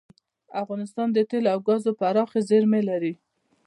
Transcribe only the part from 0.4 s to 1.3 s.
افغانستان د